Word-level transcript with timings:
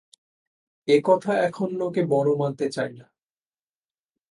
এ-কথা 0.87 1.33
এখন 1.39 1.69
লোকে 1.75 2.01
বড় 2.05 2.29
মানতে 2.37 2.65
চায় 2.69 2.93
না। 2.93 3.05